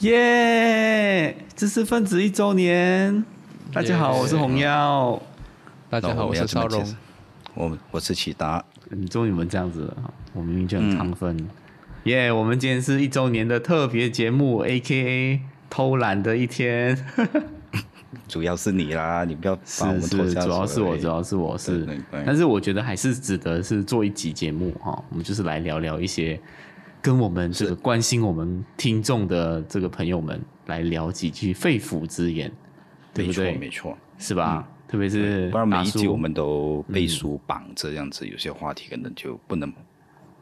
[0.00, 1.36] 耶！
[1.54, 3.24] 知识分子一周年，
[3.72, 5.22] 大家好，我是红耀。
[5.88, 6.84] 大家好，我是邵荣。
[7.54, 8.62] 我我是启达。
[8.90, 11.48] 你终于们这样子了，我明明就很亢奋。
[12.04, 12.32] 耶！
[12.32, 15.40] 我们今天是一周年的特别节目，A K A
[15.70, 16.98] 偷懒的一天。
[18.26, 21.86] 主要是你啦，你不要把我们拖下主要是我，主要是我是。
[22.26, 26.38] 但是我觉得还是值得是做一集节目哈，我们就是来聊聊一些。
[27.04, 32.50] 跟我们这个关心我们听众的这个朋友们来聊几句肺腑之言，
[33.12, 33.58] 对不对？
[33.58, 34.66] 没错，是吧？
[34.88, 39.70] 特别是不然每一集我们都背书绑着，这样子有些话题可能就不能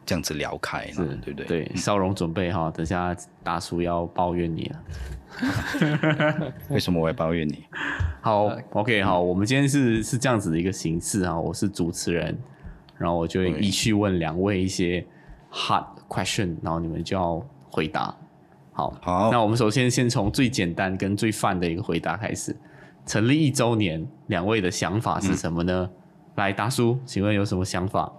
[0.06, 1.64] 这样子聊开，了，对不对？
[1.64, 6.52] 对，少荣准备哈，等下大叔要抱怨你了。
[6.68, 7.64] 为什么我要抱怨你？
[8.22, 12.38] 好，OK，好，我们今天是是这样子的一个形式啊，我是主持人，
[12.98, 15.04] 然后我就会依序问两位一些
[15.52, 15.86] hard。
[16.12, 18.14] question，然后你们就要回答。
[18.72, 22.54] 好，好，那我们首先先从最简单跟最泛的一个回答开始。
[23.04, 25.90] 成立一周年，两位的想法是什么呢？
[26.36, 28.12] 来，大叔，请问有什么想法？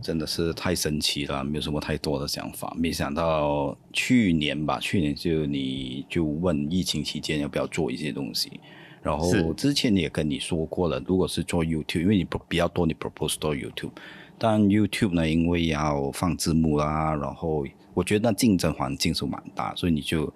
[0.00, 2.74] 真的是太神奇了，没有什么太多的想法。
[2.76, 8.60] 没想到去年吧，去年就你就问疫情期间要不要做一些东西，
[9.00, 13.92] 然后之前也跟你说过了，如果是做 YouTube，因为你比较多，你 propose 做 YouTube。
[14.38, 20.32] 但 YouTube 呢，因为要放字幕啦，然后我觉得那竞争环境是蛮大，所以你就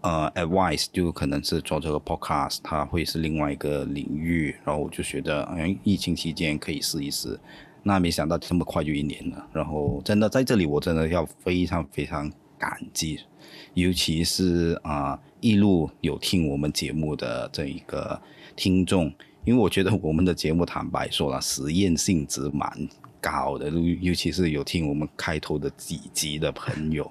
[0.00, 4.56] 呃 advice 就可能是做这个 podcast，它会是另外一个领域。
[4.64, 7.38] 然后我就觉得，哎，疫情期间可以试一试。
[7.84, 9.46] 那没想到这么快就一年了。
[9.52, 13.20] 然后真的在这里，我真的要非常非常感激，
[13.74, 18.20] 尤其是啊一路有听我们节目的这一个
[18.56, 19.12] 听众，
[19.44, 22.88] 因为我觉得我们的节目坦白说了，实验性质蛮。
[23.26, 23.68] 高的，
[24.00, 27.10] 尤其是有听我们开头的几集的朋友，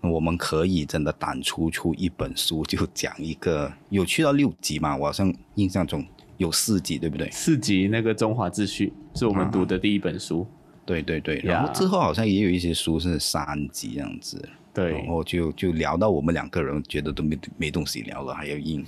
[0.00, 4.96] 我们可以真的胆出出一本书，就讲一个有去到六集嘛？
[4.96, 6.06] 我好像印象中
[6.36, 7.28] 有四集，对不对？
[7.32, 10.46] 四集那个《中华秩序》是我们读的第一本书，
[10.84, 11.40] 对对对。
[11.42, 14.92] 然后之后好像也有一些书是三集这样子，对。
[14.92, 18.84] 然后就就聊到我们两个人觉得都没没东西聊了，还要硬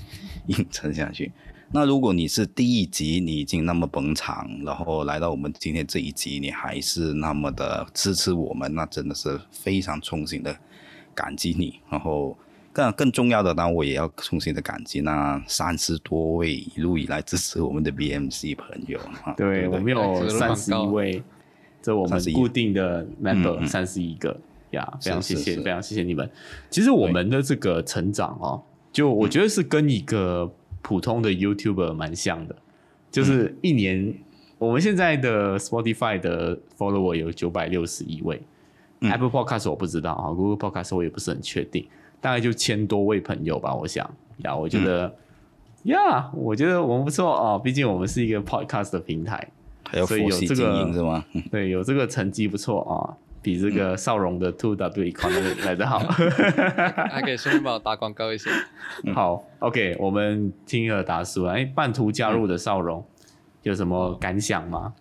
[0.46, 1.32] 硬撑下去。
[1.70, 10.56] 那如果你是第一集你已经那么捧场，然后来到我们今天这一集，你还是那么的支持我们，那真的是非常衷心的
[11.14, 11.78] 感激你。
[11.90, 12.34] 然后
[12.72, 19.34] 更更重要的，当然我也要衷心的感激那三十多位一路以来支持我们的 BMC 朋友啊。
[19.36, 21.22] 对，我们有三十一位，
[21.82, 24.34] 这我们固定的 member 三十一个
[24.70, 26.30] 呀，非常谢谢，非常谢谢你们。
[26.70, 30.50] 其实我们的这个成长哦，就我觉得是跟一个。
[30.82, 32.56] 普通的 YouTuber 蛮像的，
[33.10, 34.14] 就是一年，
[34.58, 38.40] 我们现在的 Spotify 的 follower 有九百六十一位
[39.00, 41.86] ，Apple Podcast 我不知道啊，Google Podcast 我也不是很确定，
[42.20, 44.08] 大概就千多位朋友吧，我想。
[44.38, 45.12] 呀，我觉得
[45.84, 49.50] 呀，我觉得我们不错啊，毕竟我们是一个 Podcast 的平台，
[50.06, 51.24] 所以有这个是吗？
[51.50, 53.18] 对，有这个成绩不错啊。
[53.40, 55.98] 比这个少荣的 Two W Economy 来的好，
[57.10, 58.50] 还可以 顺便帮我打广告一下。
[59.14, 63.04] 好，OK，我们听了达叔，哎，半途加入的少荣
[63.62, 64.94] 有什么感想吗？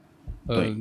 [0.48, 0.78] 对，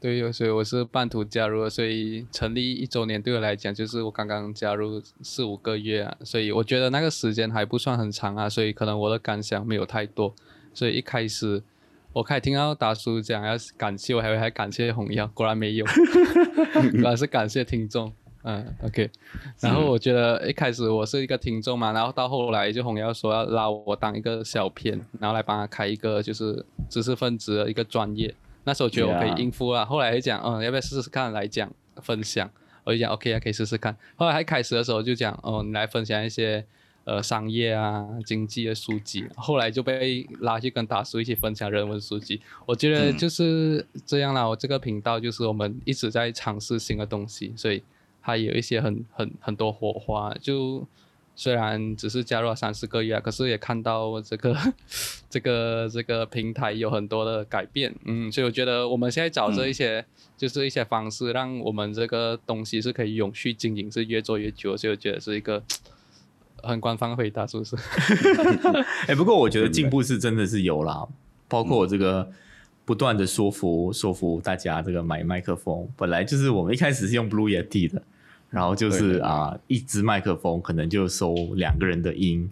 [0.00, 10.34] 对，所以我是半途加入，所以成立一周年对我来讲就是我刚刚加入四五个月啊，所以我觉得那个时间还不算很长啊，所以可能我的感想没有太多，
[10.72, 11.62] 所以一开始。
[12.12, 15.86] 我开始听到达叔讲要感谢我，还会还感谢红药，果然没有，
[17.00, 18.12] 果然是感谢听众。
[18.44, 19.08] 嗯，OK。
[19.60, 28.34] 然后我觉得一开始我是一个听众嘛，然后到后来就红药说要拉我当一个小片，然后来帮他开一个就是知识分子的一个专业。
[28.64, 31.72] 那时候觉得我可以应付啊，后来就讲嗯要不要试试看来讲
[32.02, 32.50] 分享，
[32.84, 33.96] 我就讲 OK 啊可以试试看。
[34.16, 36.66] 后来还开始的时候就讲哦你来分享一些。
[37.04, 42.40] 呃，商业啊，经济的书籍，后来就被拉去跟大叔一起分享人文书籍。
[42.64, 44.46] 我觉得就是这样啦。
[44.46, 47.82] 我这个频道就是我们一直在尝试新的东西，所以
[48.22, 50.32] 它有一些很很很多火花。
[50.40, 50.86] 就
[51.34, 54.56] 虽然只是加入了三四个月，可是也看到这个
[55.28, 57.92] 这个这个平台有很多的改变。
[58.04, 60.04] 嗯，所以我觉得我们现在找着一些
[60.36, 64.76] 就是一些方式，让我们这个东西是可以永续经营，是越做越久。
[64.76, 65.60] 所以我觉得是一个。
[66.62, 67.76] 很官方回答是不是？
[69.08, 71.06] 哎，不过我觉得进步是真的是有啦，
[71.48, 72.30] 包括我这个
[72.84, 78.02] 不断的说服说服大家这个买麦克风，本来就是我们一开始是用 Blue Yeti 的，
[78.50, 82.50] 然后就是啊一支麦克风可能就收两个人的音，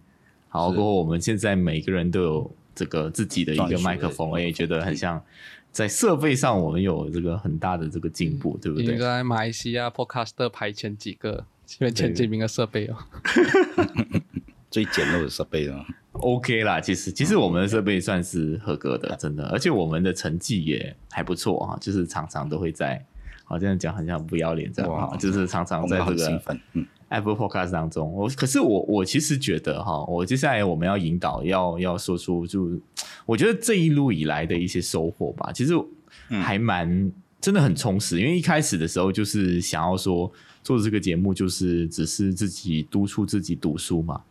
[0.49, 5.23] 好过后我们现在每个人都有这个自己的一个麦克风，我也觉得很像
[5.73, 8.97] 在设备上我们有这个很大的这个进步，对不对？
[8.99, 11.45] 在马来西亚 Podcast 排前几个。
[11.79, 12.97] 前前几名的设备哦，
[14.71, 15.87] 最简陋的设备了。
[16.13, 23.03] OK 啦，其实其实我们的设备算是合格的，真的，而且我们的成绩也还不错啊，就是常常都会在，
[23.45, 26.43] 好这样讲好像不要脸这样，就是常常在这个
[27.09, 28.13] Apple Podcast 当中。
[28.13, 32.69] 我可是我我其实觉得哈，我接下来我们要引导要要说出，就
[33.25, 35.73] 我觉得这一路以来的一些收获吧，其实
[36.29, 40.31] 还蛮真的很充实，因为一开始的时候就是想要说
[40.63, 44.23] 做这个节目，就是只是自己督促自己读书嘛。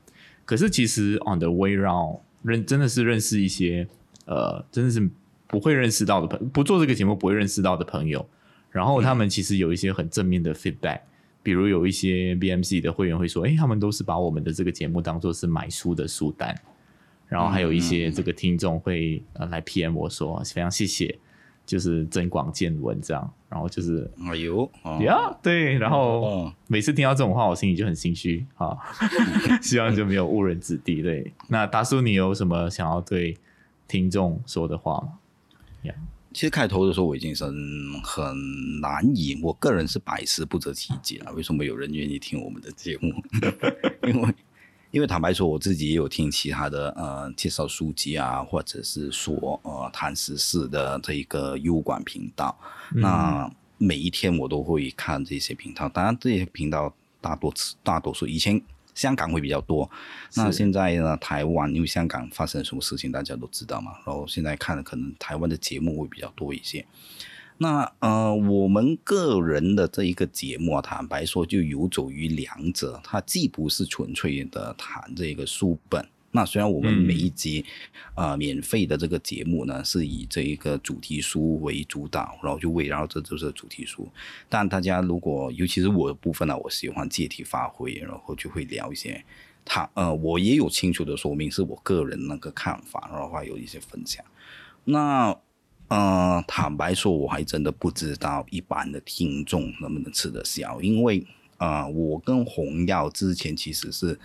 [0.45, 3.87] 可是其实 on the way round 认真的是认识一些
[4.25, 5.09] 呃真的是
[5.47, 8.27] 不会认识到的朋不做这个节目不会认识到的朋友，
[8.71, 11.01] 然后他们其实有一些很正面的 feedback，
[11.43, 16.55] 比如有一些 BMC 的会员会说，哎，他们都是把我们的这个节目当做是买书的书单，
[17.27, 21.17] 然后还有一些这个听众会呃来 PM 我说非常谢谢。
[21.69, 24.67] 就是增广见闻这样，然后就是哎呦
[25.01, 28.75] 呀，对，然后每次听到这种话，我心里就很心虚啊，
[29.61, 31.03] 希望就没有误人子弟。
[31.03, 33.37] 对，那大叔，你有什么想要对
[33.87, 35.09] 听众说的话吗？
[35.83, 35.93] 呀，
[36.33, 37.45] 其实开头的时候我已经是
[38.03, 38.33] 很
[38.81, 43.13] 难以，我个人是百思不得其解啊，为什么有人愿意听我们的节目？
[44.09, 44.33] 因为。
[44.91, 52.57] 因为坦白说，我自己也有听其他的呃介绍书籍啊，或者是说呃谈时事的这一个优管频道。
[52.89, 56.91] 那每一天我都会看这些频道，当然这些频道
[57.21, 57.53] 大多
[57.83, 58.59] 大多数以前
[58.95, 59.89] 香港会比较多，
[60.35, 66.83] 那现在呢台湾因为香港发生什么事情大家都知道嘛，然后现在看的可能台湾的节目会比较多一些。
[67.61, 76.07] 那呃，我们个人的这一个节目啊，坦白说就游走于两者，它既不是纯粹的谈这个书本。
[76.31, 77.65] 那虽然我们每一集
[78.15, 84.07] 呃免费的这个节目呢，是以这一个主题书为主导，然后就围绕着就是主题书。
[84.47, 89.21] 但大家如果尤其是我的部分呢，我喜欢借题发挥，然后就会聊一些
[89.65, 94.23] 他呃，我也有清楚的说明是我个人那个看法，然后话有一些分享。
[94.85, 95.37] 那。
[95.89, 101.25] 呃，坦白说，我还真的不知道一般的听众能不能吃得消，因为
[101.57, 104.19] 啊，我跟红药之前其实是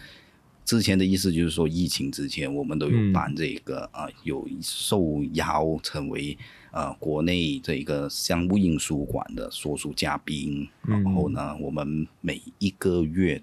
[0.63, 6.37] 之前的意思就是说，疫情之前我们都有办这个啊，有受邀成为
[6.71, 13.43] 呃国内这个商务印书馆的说书嘉宾，然后呢，我们每一个月，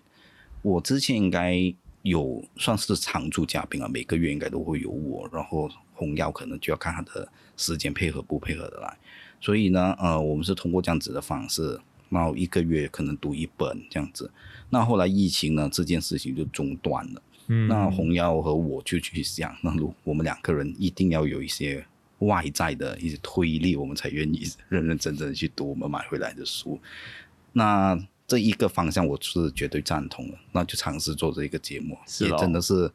[0.61, 7.27] 我之前应该有算是常驻嘉宾啊，每个月应该都会有我，然后红药可能就要看他的。
[7.61, 8.97] 时间配合不配合的来，
[9.39, 11.79] 所以呢，呃，我们是通过这样子的方式，
[12.09, 14.29] 然后一个月可能读一本这样子。
[14.71, 17.21] 那后来疫情呢，这件事情就中断了。
[17.47, 21.85] 嗯，那红妖和我就去想，那如我们两个人一定要有一些
[22.19, 26.79] 外在的一些推力，我们才愿意认认真真的去读我们买回来的书。
[27.53, 32.91] 那这一个方向我是绝对赞同的，那就尝试做这一个节目，也真的是。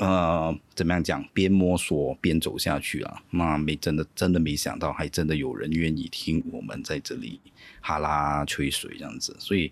[0.00, 1.24] 呃，怎么样讲？
[1.32, 3.22] 边摸索边走下去啊！
[3.30, 7.38] 那没真的真的没想到，还真的有人愿意听我们在这里
[7.80, 9.70] 哈拉吹水这样子，所以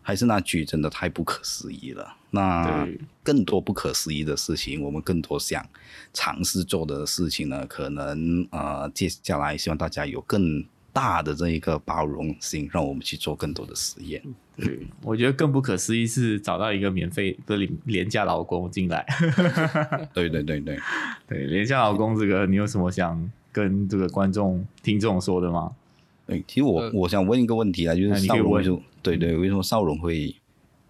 [0.00, 2.16] 还是那句，真的太不可思议了。
[2.30, 2.88] 那
[3.22, 5.68] 更多不可思议的事情，我们更多想
[6.14, 7.66] 尝试做的事情呢？
[7.66, 10.64] 可能呃，接下来希望大家有更。
[10.96, 14.22] 大的这一个包容性，让我们去做更多的实验。
[14.56, 19.04] 对，我觉得更不可思议是找到一个免费的廉廉价劳工进来。
[20.14, 20.78] 对对对对
[21.28, 25.72] 对，廉价劳工这个，你有什么想跟这个观众听众说的吗？
[26.26, 30.34] 对，其实我我想问一个问题啊，就是少荣就对对，为什么少荣会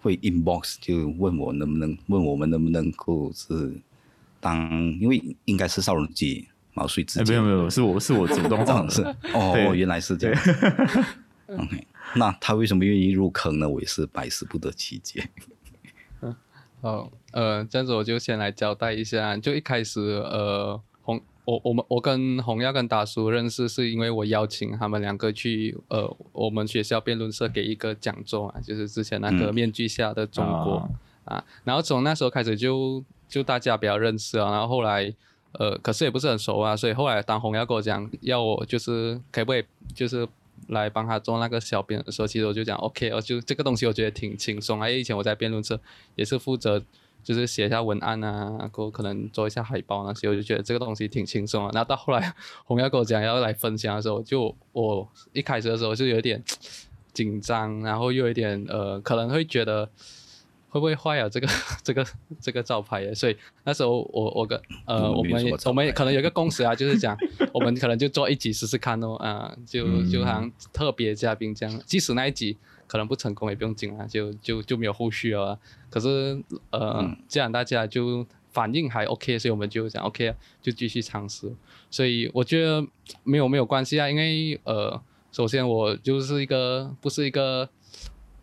[0.00, 3.73] 会 inbox 就问我能不能问我们能不能够是
[4.40, 4.70] 当，
[5.00, 6.49] 因为应该是少荣己。
[6.78, 7.28] 毛遂自荐？
[7.28, 9.02] 没有没有，是我是我主动 尝试。
[9.32, 10.42] 哦，原来是这样。
[11.49, 11.87] OK，
[12.18, 13.68] 那他为什么愿意入坑呢？
[13.68, 15.28] 我也是百思不得其解。
[16.23, 16.35] 嗯，
[16.80, 19.37] 好，呃，这样子我就先来交代一下。
[19.37, 30.88] 就一开始，呃，红我我们我跟红耀跟达叔认识，是因为我邀请他们两个去呃我们学校辩论社给一个讲座啊，就是之前那个面具下的中国
[31.25, 31.44] 啊。
[31.64, 35.14] 然后从那时候开始就就大家比较认识啊，然后后来。
[35.58, 40.28] 呃，可是也不是很熟啊，所以后来当红要跟我讲要我就是可不可以就是
[40.68, 45.80] 来帮他做那个小编的时候，其实我就讲 OK，我就这个东西我觉得挺轻松啊，因为以前我在辩论社
[46.14, 46.82] 也是负责
[47.22, 51.70] 就是写一下文案啊，然后可能做一下海报那些，我就觉得这个东西挺轻松啊。
[51.72, 52.34] 那到后来
[52.64, 56.42] 红要跟我讲要来分享的时候，就我一开始的时候就有点
[57.12, 59.88] 紧张，然后又有点呃可能会觉得。
[60.76, 61.28] 会不会坏啊？
[61.28, 61.49] 这个
[61.83, 62.06] 这个
[62.40, 63.12] 这个招牌？
[63.14, 67.16] 所以那时候我我跟呃我们我们可能有个共识啊，就是讲
[67.52, 72.56] 我们可能就做一集试试看哦， 啊，就就好像特别嘉宾这样，即使那一集
[72.87, 75.59] 可能不成功也不用紧啊，就就就没有后续了。
[75.88, 76.40] 可是
[76.71, 81.50] 呃，既然大家就反应还 OK，所以我们就讲 OK，就继续尝试。
[81.90, 82.87] 所以我觉得
[83.25, 85.00] 没有没有关系啊，因为呃，
[85.33, 87.68] 首先我就是一个不是一个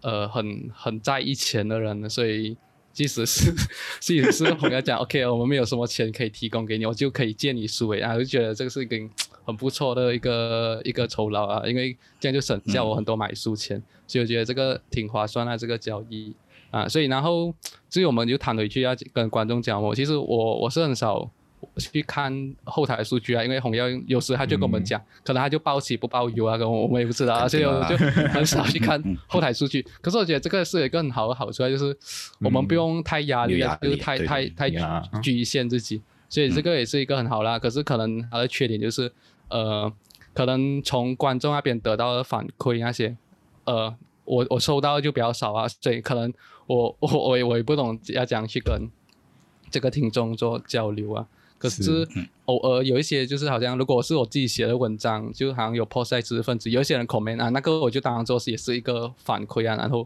[0.03, 2.55] 呃很很在意钱的人，所以。
[2.93, 3.51] 即使是，
[3.99, 8.95] 即使是朋友讲 OK，我们没有什么钱可以提供给你，我就可以借你书诶，然后就觉得这个是一个
[9.43, 16.35] 很不错的一个一个酬劳啊，因为这样就省下我很多买书钱，所以我觉得这个挺划算啊这个交易
[16.69, 17.51] 啊，所以然后
[17.89, 21.27] 至于我们就谈回去要跟观众讲我，其实我我是很少。
[21.77, 27.97] 去看后台数据啊，因为红耀有时他就跟我们讲，可能他就报喜不报忧啊，跟我我们也不知道，所以我就
[28.33, 29.85] 很少去看后台数据。
[30.01, 31.95] 可是我觉得这个是一个很好的好处啊，就是
[32.39, 34.69] 我们不用太压力，就是太太太
[35.21, 37.59] 局限自己，所以这个也是一个很好啦。
[37.59, 39.11] 可是可能它的缺点就是，
[39.49, 39.91] 呃，
[40.33, 43.15] 可能从观众那边得到的反馈那些，
[43.65, 46.33] 呃，我我收到就比较少啊，所以可能
[46.67, 48.87] 我我我我也不懂要怎样去跟
[49.69, 51.25] 这个听众做交流啊。
[51.63, 52.05] 可是
[52.43, 59.77] 偶尔有一些就是好像，如果是我自己写的文章，就好像有 post 在知识分子，有一些人 comment 啊，那个我就当然做是也是一个反馈啊。
[59.77, 60.05] 然后，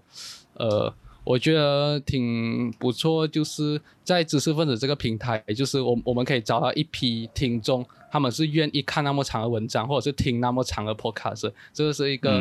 [0.53, 12.39] 呃，我觉得挺不错，就是在知识分子这个平台，就是我我们可以找到一批听众，他们是愿意看那么长的文章，或者是听那么长的 podcast，这个是一个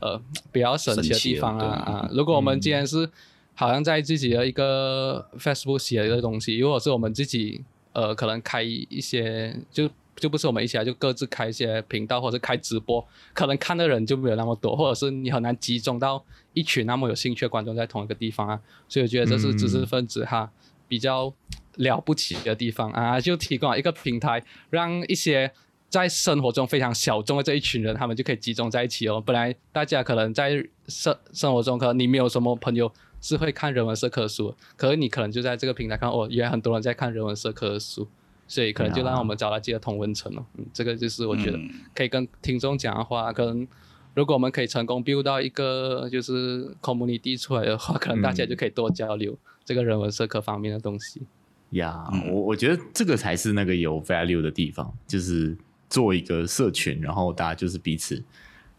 [0.00, 2.10] 呃比较神奇的地方啊啊！
[2.12, 3.10] 如果我们今天是
[3.56, 7.62] 好像在自己的一个 Facebook 写的东西，如果是我们自己。
[7.92, 16.22] 呃，可能开一些就就不是我们一起来，就各自开一些频道或者开直播，可能看的人就没有那么多，或者是你很难集中到
[16.52, 18.60] 一群那么有兴趣的观众在同一个地方啊。
[18.88, 20.50] 所以我觉得这是知识分子哈
[20.86, 21.32] 比较
[21.76, 25.50] 了不起的地方啊，就提供了一个平台，让一些
[25.88, 29.20] 在生活中非常小众的这一群人，他们就可以集中在一起哦。
[29.20, 30.52] 本来大家可能在
[30.88, 32.92] 生生活中，可能你没有什么朋友。
[33.22, 38.06] 是会看人文社科的书，可是你可能就在这个平台看哦，原来很多人在看人文社科的书，
[38.48, 40.44] 所以可能就让我们找到自己的同温层了。
[40.58, 41.58] 嗯，这个就是我觉得
[41.94, 43.66] 可以跟听众讲的话，可能
[44.14, 51.22] 如果我们可以成功 build 到一个就是 community 出来的话，可能大家就可以多交流这个人文社科方面的东西。
[51.70, 55.56] 呀，我我觉得这个才是那个有 value 的地方，就是
[55.88, 58.22] 做一个社群，然后大家就是彼此。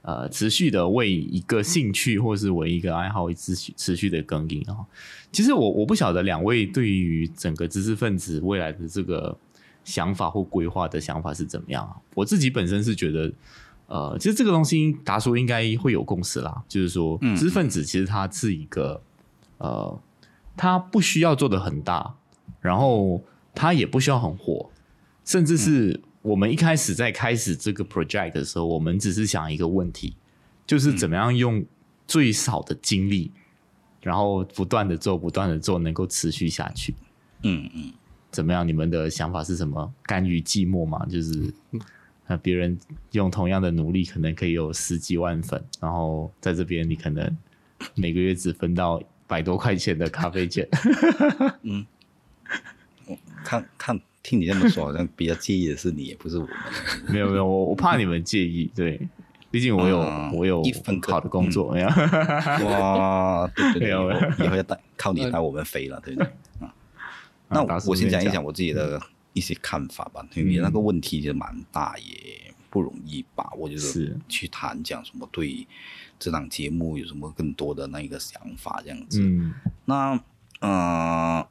[0.03, 4.83] 呃，持续的为一个兴趣或是为一个爱好，持续持续的耕耘啊。
[5.31, 9.37] 其实我我不晓得两位对于整个知识分子未来的这个
[9.85, 11.95] 想法或规划的想法是怎么样啊？
[12.15, 13.31] 我自己本身是觉得，
[13.87, 19.01] 呃，其实这个东西达叔应该会有共识啦，就是说，知识分子其实他是一个，
[19.59, 19.97] 呃，
[20.57, 22.15] 他不需要做的很大，
[22.59, 23.23] 然后
[23.55, 24.69] 他也不需要很火，
[25.23, 26.01] 甚至是。
[26.23, 30.15] 我们一开始在开始这个 project 的时候，我们只是想一个问题，
[30.65, 31.63] 就是怎么样用
[32.07, 33.29] 最少的精力，
[34.01, 36.95] 然后不断的做，不断的做，能够持续下去。
[37.43, 37.91] 嗯嗯，
[38.31, 38.65] 怎么样？
[38.65, 39.93] 你们的想法是什么？
[40.03, 41.05] 甘于寂寞吗？
[41.07, 41.53] 就是
[42.27, 42.79] 那别人
[43.11, 47.37] 用同样的努力，可能可以有十几万粉，然后在这边你可能
[47.95, 50.65] 每个月只分到百多块钱的咖啡钱。
[51.63, 51.85] 嗯，
[53.43, 53.99] 看看。
[54.23, 56.55] 听你这么说，好像比较介意的是你，也不是我们。
[57.09, 58.99] 没有没有，我我怕你们介意，对，
[59.51, 59.99] 毕竟我有
[60.33, 61.75] 我有一份好的工作，
[62.63, 66.31] 哇，对对对，以后要带靠你带我们飞了，对不对？
[66.61, 66.73] 啊，
[67.49, 68.97] 那我先讲一讲我自己的
[69.33, 70.25] 一些看法吧。
[70.35, 75.67] 因为那个问题就蛮大，也不容易把握，就是去谈讲什么对
[76.17, 79.21] 这档节目有什么更多的那个想法这样子。
[79.21, 79.53] 嗯，
[79.83, 80.17] 那
[80.61, 81.45] 呃。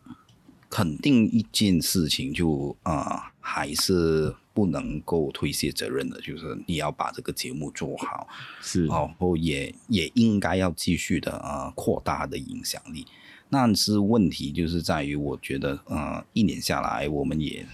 [0.72, 8.26] 肯定一件事情就啊，还是不能够推卸责任的，就是你要把这个节目做好，
[8.62, 13.06] 是，然后也也应该要继续的啊扩大的影响力。
[13.50, 17.66] 但是问题就是在于，我觉得呃一年下来，我们也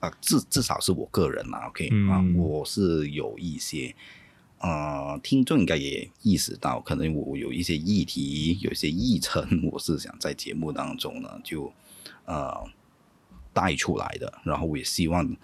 [0.00, 3.94] 啊至至少是我个人啦，OK 啊，我是有一些
[4.58, 11.72] 呃听众应该也意识到，可能我有一些议题，有一些议程，我是想在节目当中呢就。
[12.24, 12.64] 呃，
[13.52, 15.36] 带出来的，然后我也希望，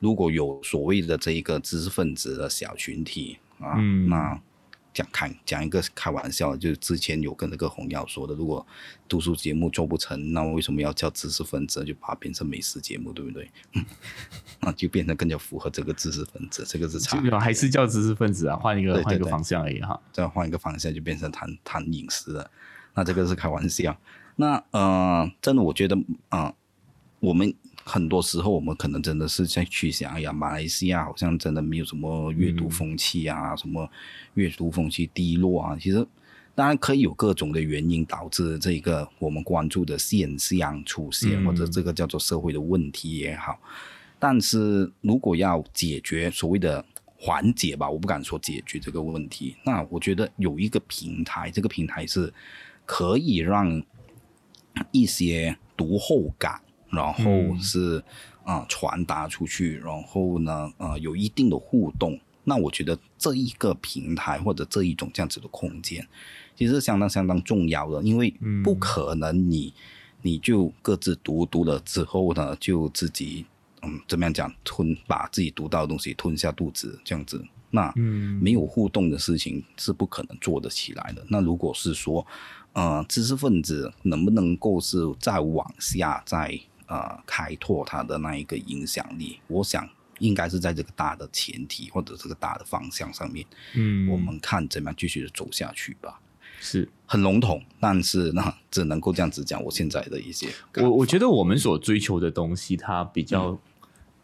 [0.00, 3.76] 如果有所谓的这一个知识分子的小群体啊，
[4.08, 4.40] 那
[4.92, 8.64] 讲开讲一个开玩笑，就之前有跟那个红耀说的，如果
[9.08, 11.84] 读书节目做不成，那为什么要叫知识分子？
[11.84, 13.50] 就把它变成美食节目，对不对？
[14.60, 18.56] 那就变得更加符合这个知识分子，这个是差，还是叫知识分子啊？
[18.56, 22.50] 换一个换一个方向而已哈，再换一个方向就变成谈谈饮食了，
[22.94, 23.96] 那这个是开玩笑。
[24.36, 25.96] 那呃，真的，我觉得
[26.28, 26.54] 啊，
[27.20, 33.88] 我们很多时候，我们可能真的是在去想，哎呀，马来西亚好像真的没有什么阅读风气啊，什么
[34.34, 35.76] 阅读风气低落啊。
[35.80, 36.06] 其实
[36.54, 43.58] 当然可以有各种的原因导致这个我们关注的现象出现，或者这个叫做社会的问题也好。
[44.18, 46.84] 但是如果要解决所谓的
[47.16, 49.56] 缓解吧，我不敢说解决这个问题。
[49.64, 52.32] 那我觉得有一个平台，这个平台是
[52.86, 53.82] 可以让
[54.90, 58.02] 一些读后感，然后是
[58.44, 62.18] 啊传达出去，然后呢呃有一定的互动。
[62.46, 66.06] 那我觉得这一个平台或者这一种这样子的空间，
[66.54, 69.72] 其实相当相当重要的，因为不可能你
[70.20, 73.46] 你就各自读读了之后呢，就自己
[73.82, 77.90] 嗯怎么样讲吞把自己读到的东西吞下肚子这样子，那
[78.40, 81.24] 没有互动的事情是不可能做得起来的。
[81.28, 82.26] 那如果是说
[82.74, 89.88] 呃知识分子能不能够是再往下再呃开拓他的那一个影响力，我想。
[90.20, 96.20] 应该是在这个大的前提或者这个大的方向上面，嗯，我们看怎么样继续的走下去吧。
[96.60, 99.60] 是很笼统，但是那，只能够这样子讲。
[99.64, 103.58] 我现在的一些，我我觉得我们所追求的东西，它比较，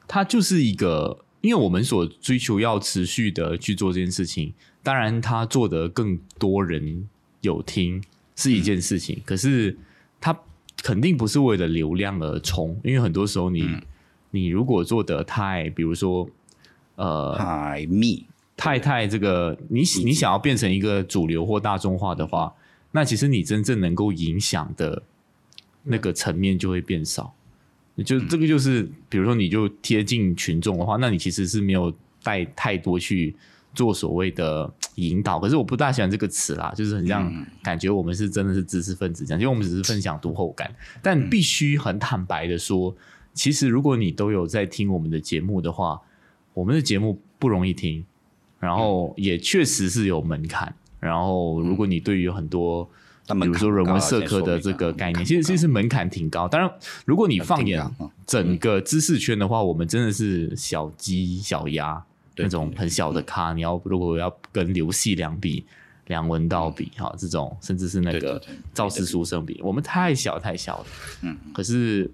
[0.07, 4.55] 它就是一个，因为我们所追求要持续的去做这件事情。
[4.85, 7.09] 当然，它做的更多人
[7.41, 8.01] 有听
[8.41, 9.77] 是一件事情，可是
[10.21, 10.37] 它
[10.83, 13.69] 肯定不是为了流量而冲，因为很多时候你。
[14.33, 16.31] 你如果做的太，比如说，
[16.95, 18.25] 呃，太密，
[18.57, 22.55] 太太这个，你你想要变成一个主流或大众化的话，
[22.93, 25.03] 那其实你真正能够影响的
[25.83, 27.35] 那个层面就会变少。
[28.05, 31.93] 就这个就是，比如说你就贴近群众的话，那你其实是没有
[32.23, 33.35] 带太多去
[33.75, 35.39] 做所谓的引导。
[35.39, 42.95] 可是我不大喜欢这个词啦，就是很像感觉我们是真的是知识分子这样，因为我们只是分享读后感，但必须很坦白的说。
[43.33, 46.01] 其实，如果你都有在听我们的节目的话，
[46.53, 48.05] 我们的节目不容易听，
[48.59, 50.75] 然后也确实是有门槛。
[50.99, 52.85] 然后，如果你对于很多，
[53.29, 56.49] 比如说人文社科的这个概念，其实其实门槛挺高。
[56.49, 56.69] 当然，
[57.07, 57.81] 如果你放眼
[58.27, 62.05] 整个知识圈的话，我们真的是小鸡小鸭
[62.43, 63.53] 那种很小的咖。
[63.53, 65.65] 你要如果要跟刘细良比、
[66.07, 68.41] 梁文道比，哈，这种甚至是那个
[68.75, 70.87] 赵氏书生比，我们太小太小了。
[71.23, 72.11] 嗯，可是。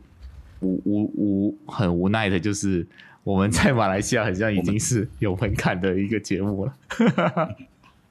[0.60, 2.84] 无无无，很无奈的就是
[3.22, 6.74] 我们在马来西亚好像已经是有门槛的一个节目了。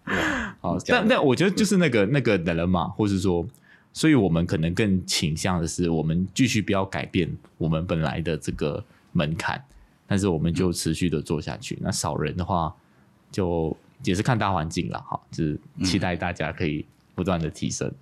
[0.62, 3.44] 好，但但我觉得就是那个那个的人嘛，或是说，
[3.92, 9.60] 所以我们可能更倾向的是，我们继续不要改变我们本来的这个门槛，
[10.08, 11.78] 但是我们就持续的做下去。
[11.82, 12.76] 那少人的话，
[13.32, 17.92] 就也是看大环境了哈，就是期待大家可以不断的提升。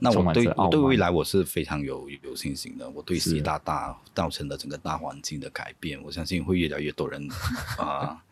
[0.00, 2.88] 那我对我对未来我是非常有有信心的。
[2.90, 7.26] 我对习大大造成的整个大环境的改变，我相信会越来越多人
[7.78, 8.22] 啊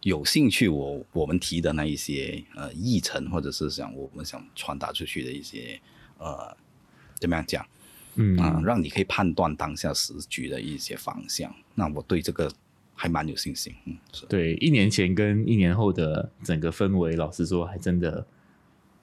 [0.00, 0.68] 有兴趣。
[0.68, 5.78] 我我们提的那一些呃议程，或者是想我们想传达出去的一些
[6.18, 6.56] 呃
[7.16, 7.66] 怎么样讲，
[8.16, 11.54] 嗯啊，让你可以判断当下时局的一些方向。
[11.74, 12.50] 那我对这个
[12.94, 13.74] 还蛮有信心。
[13.86, 13.96] 嗯，
[14.28, 18.26] 对，一年前跟一年后的整个氛围，老实说，还真的。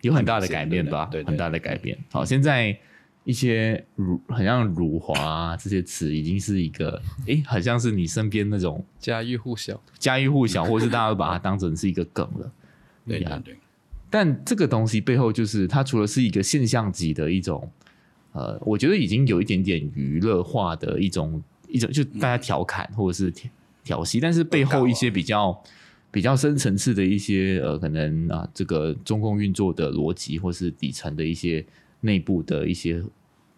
[0.02, 1.98] 有很大的改变吧，对，很大的改变。
[2.10, 2.80] 好，现在
[3.26, 12.50] 一些辱，很像辱华这些词，已经是一个，哎，好像是你身边那种家喻户晓、家喻户晓，或是大家都把它当成是一个梗了。
[13.06, 13.58] 对呀，对。
[14.10, 17.70] 但这个东西背后，就是它除了是一个现象级的一种，
[18.34, 23.50] 呃，我觉得已经有一点点娱乐化的一种一种，就大家调侃或者是调
[23.84, 25.62] 调戏，但是背后一些比较。
[26.12, 31.64] 比较深层次的一些呃，可能啊，这个中共运作的逻辑，或是底层的一些
[32.02, 33.00] 内部的一些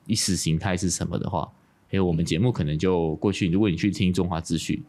[0.05, 1.49] 意识形态是什么的话，
[1.91, 4.83] 哎，我们节目可能就过去，如果你去听中华资讯，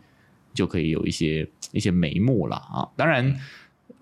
[0.52, 2.82] 就可以有一些一些眉目了啊。
[2.96, 3.32] 当然，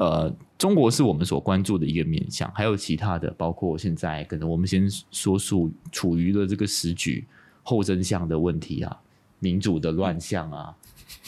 [0.00, 7.22] 呃，中国是我们所关注的一个面向，还有其他的，包括现在可能我们先说处处于的这个时局
[7.62, 8.96] 后真相的问题啊，
[9.40, 10.74] 民主的乱象啊。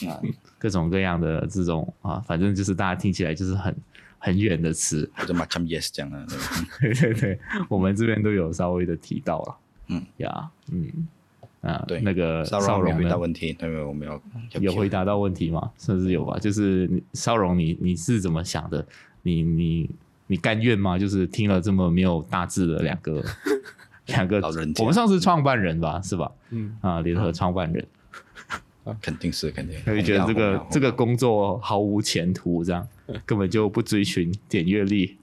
[0.07, 0.19] 啊，
[0.57, 3.75] 各种各样的这种啊，反正就是大家听起来就是很
[4.17, 6.25] 很远的词，或者 much yes 讲的，
[6.79, 6.93] 对。
[6.95, 9.55] 对对，我们这边都有稍微的提到了，
[9.89, 10.03] 嗯。
[10.17, 11.07] 呀，嗯
[11.63, 14.21] 啊，对，那个邵荣回答问题，因为我们要
[14.59, 15.71] 有回答到问题吗？
[15.77, 16.37] 甚至有吧？
[16.37, 18.85] 就是邵荣，你你是怎么想的？
[19.21, 19.89] 你你
[20.27, 20.99] 你甘愿吗？
[20.99, 23.23] 就是听了这么没有大志的两个
[24.07, 24.41] 两个，
[24.79, 26.29] 我们上次创办人吧，是吧？
[26.49, 27.87] 嗯啊，联合创办人。
[29.01, 32.85] 肯定是肯定，他就觉得这个这个工作毫无前途，这样
[33.25, 35.17] 根本就不追寻点阅率。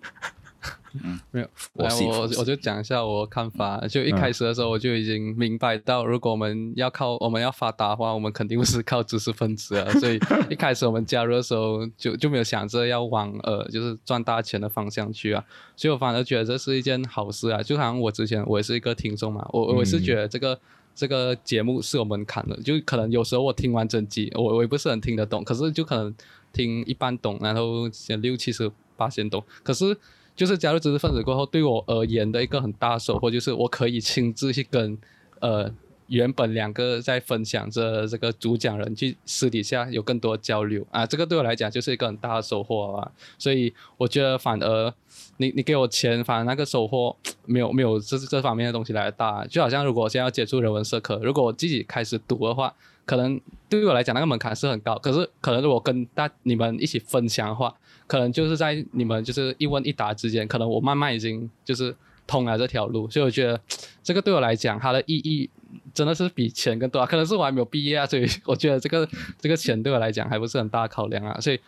[1.30, 3.80] 没有，来我我就讲一下我看法。
[3.88, 9.90] 就一开始的时候，我就已经明白到，如果我们要靠我们要发达的话，我们肯定不是靠知识分子啊。
[10.00, 15.44] 所以一开始我们加入的时候，就就没有想着要往呃就是赚大钱的方向去啊。
[15.76, 17.62] 所以我反而觉得这是一件好事啊。
[17.62, 20.58] 就好像我之前我也是一个听众嘛，我我是觉得这个
[20.94, 26.14] 这个节目是有门槛的，就可能有时候我听完整集，我我也不是很听得懂，可是就可能
[26.52, 27.88] 听一半懂，然后
[28.20, 29.96] 六七十八先懂，可是。
[30.40, 34.96] 就是加入知识分子过后，对我而言的一个很大收获，就是我可以亲自去跟，
[35.40, 35.70] 呃，
[36.06, 43.12] 原本两个在分享着这个主讲人去私底下有更多交流啊，这个对我来讲就是一个很大的收获啊。
[43.36, 44.90] 所以我觉得反而
[45.36, 49.44] 你你给我钱，反而那个收获没有没有这这方面的东西来的大。
[49.46, 52.74] 就好像如果我现在要接触人文社科，如果我自己开始读的话，
[53.04, 57.76] 可能对于我来讲那个门槛是很高，可是可能如果跟大你们一起分享的话。
[58.10, 61.94] 可能就是在你们就是一问一答之间，可能我慢慢已经就是
[62.26, 63.60] 通了这条路，所以我觉得
[64.02, 65.48] 这个对我来讲，它的意义
[65.94, 67.06] 真的是比钱更多啊。
[67.06, 71.38] 可能是我还没有毕业啊，所以 我觉得这个这个钱对我来讲还不是很大的考量啊。
[71.40, 71.58] 所以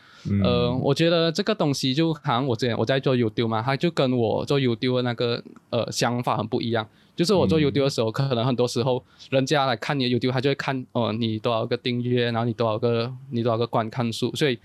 [0.45, 6.87] 呃，我觉得这个东西就好像我之前我在做 YouTube 嘛，它就跟我做 YouTube 的那个呃想法很不一样。
[7.15, 14.35] 就是我做 YouTube 的时候，可能很多时候人家来看你的 YouTube，他就会看哦，你多少个订阅，然后你多少个你多少个观看数。
[14.35, 14.59] 所以，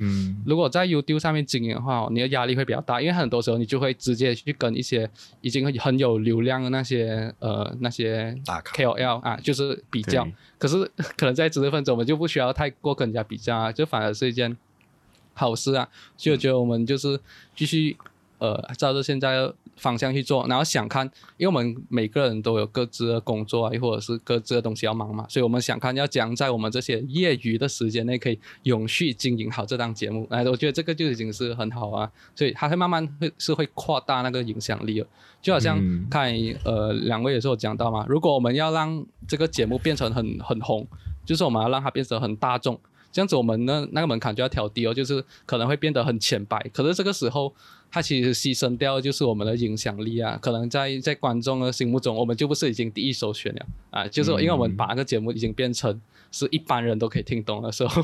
[0.45, 5.07] 如果在 YouTube 上面经营的话，你的压力会比较大，因为很多时候你就会直接去跟一些
[5.41, 9.56] 已经很有流量的那些呃那些 KOL 啊，就是
[9.91, 10.27] 比较。
[10.57, 14.57] 可是 可能在知识分子，我们就不需要太过跟人家比较啊，就反而是一件
[15.33, 15.87] 好事啊。
[16.17, 17.19] 所以我觉得我们就是
[17.55, 17.97] 继续
[18.39, 19.51] 呃照着现在。
[19.77, 21.05] 方向去做，然后想看，
[21.37, 30.27] 因为我们每个人都有各自的工作啊，又或者是各自的东西要忙嘛，所以我们想看要讲在我们这些业余的时间内，可以永续经营好这档节目。
[30.29, 35.07] 哎，我觉得这个就已经是很好啊，所以它会慢慢会是会扩大那个影响力了。
[35.41, 36.33] 就好像看
[36.65, 40.85] 呃两位也是有讲到嘛，如果我们要让这个节目变成很很红，
[41.23, 42.79] 就是我们要让它变成很大众，
[43.11, 46.59] 这样子我们呢那个门槛就要调低哦，就是可能会变得很浅白。
[46.73, 47.53] 可是这个时候。
[47.89, 55.99] 它其实牺牲掉就是我们的影响力啊，可能在在观众的心目中，我们就不是已经第一首选了啊，就是因为我们把那个节目已经变成
[56.31, 58.03] 是一般人都可以听懂的时候，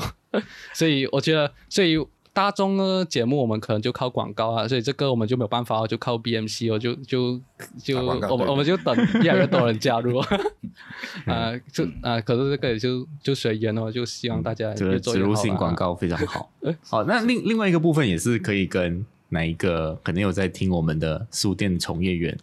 [0.72, 1.96] 所以我觉得，所以
[2.32, 7.40] 大众的节目我们可能就靠广告啊，所以这个我们就没有办法，就靠 BMC 哦，就就
[7.80, 10.16] 就我们我们就等越来越多人加入
[11.26, 16.50] 啊，就啊，可是这个也就就随缘哦，就希望大家这个植入性广告非常好，
[16.82, 19.06] 好，那另另外一个部分也是可以跟。
[19.28, 22.38] 哪一个可能有在听我们的书店从业员？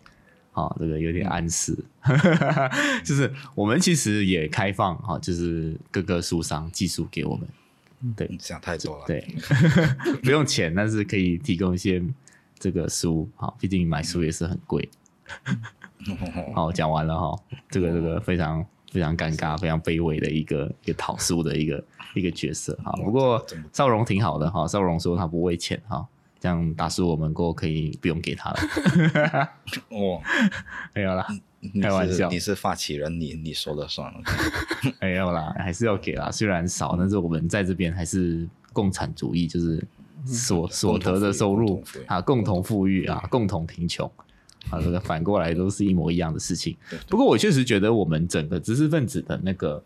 [0.53, 1.73] 啊，这个有点暗示，
[3.05, 7.47] 就是我们其实也开放哈，就是各个书商寄书给我们。
[8.17, 9.05] 对，想太多了。
[9.07, 9.25] 对，
[10.21, 12.03] 不用钱，但是可以提供一些
[12.59, 13.29] 这个书。
[13.37, 14.89] 好，毕竟买书也是很贵。
[16.53, 17.39] 好，讲完了哈，
[17.69, 21.81] 这个这个非常非常尴尬、非常卑微的一个一个讨书的一个
[22.13, 22.77] 一个角色。
[22.83, 23.41] 哈，不过
[23.71, 26.05] 邵荣挺好的哈，邵荣说他不为钱哈。
[26.41, 28.59] 这样打死，我们过可以不用给他了。
[29.89, 30.19] 哦，
[30.91, 31.27] 没有啦，
[31.79, 32.27] 开玩笑。
[32.31, 34.19] 你是发起人，你你说了算了。
[34.99, 39.87] 没有啦，还是要给啦，虽然少，但是我们在这边还是共产主义，就是
[40.25, 44.11] 所所得的收入啊，共同富裕啊，共同贫穷
[44.71, 46.75] 啊，这个反过来都是一模一样的事情。
[47.07, 49.83] 不过我确实觉得我们整个知识分子的那个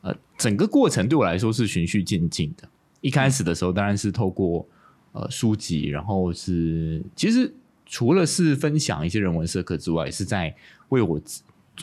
[0.00, 2.66] 呃，整个过程对我来说是循序渐进的。
[3.02, 4.66] 一开始的时候，当然是透过。
[5.12, 7.52] 呃，书籍，然后是其实
[7.84, 10.54] 除了是分享一些人文社科之外，是在
[10.88, 11.20] 为我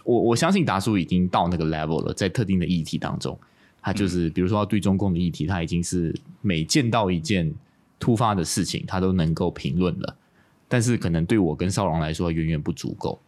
[0.03, 3.37] 我我相信达叔已经到那个 level 了，在特定的议题当中，
[3.83, 6.11] 他就是比如说对中共的议题，他已经是
[6.41, 7.53] 每见到一件
[7.99, 10.15] 突发的事情，他都能够评论了。
[10.67, 13.19] 但是可能对我跟少龙来说，远远不足够。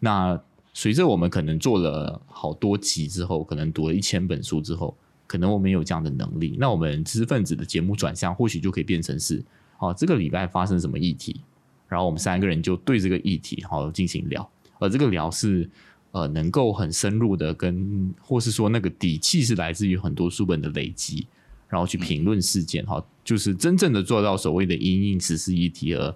[0.00, 0.38] 那
[0.74, 4.94] 随着我们可能做了好多集之后，可能读了一千本书之后。
[5.26, 9.42] 可能我们有这样的能力，那我们知识分子的节目转向，或许就可以变成是：
[9.78, 11.40] 哦，这个礼拜发生什么议题，
[11.88, 15.68] 然后我们三个人就对这个议题好进行聊，而这个聊是
[16.12, 21.26] 呃能够很深入的跟，或是说那个底气是来自于很多书本的累积，
[21.68, 26.14] 然后去评论事件，哈，就是真正的做到所谓的因应实事议题而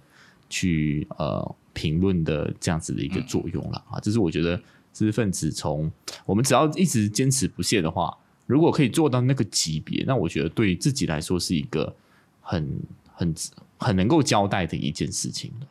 [0.48, 4.56] 去呃评论的这样子的一个作用了啊，这是我觉得
[4.92, 5.90] 知识分子从
[6.24, 8.16] 我们只要一直坚持不懈的话。
[8.50, 11.94] 如果可以做到那个级别，那我觉得对自己来说是一个
[12.40, 12.80] 很
[13.14, 13.34] 很
[13.78, 15.66] 很能够交代的一件事情了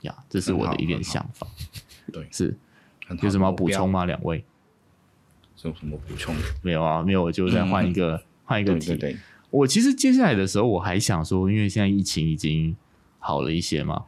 [0.00, 0.16] 呀。
[0.30, 1.46] 这是我的一点想法。
[2.10, 2.56] 对，是
[3.20, 4.06] 有什么补充吗？
[4.06, 4.42] 两位
[5.62, 6.34] 有什么补充？
[6.62, 8.96] 没有啊，没有，我就再换一个换一个题。
[8.96, 9.16] 对，
[9.50, 12.74] 我其实接下来的时候我还想说，因为现在疫情已经
[13.18, 14.04] 好了一些嘛，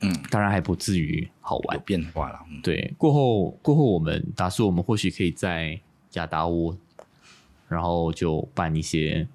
[0.00, 2.40] 嗯，当然还不至于好玩，变化了。
[2.62, 5.78] 对，过后过后我们打算我们或许可以在
[6.14, 6.74] 亚达屋，
[7.68, 9.26] 然后就办一些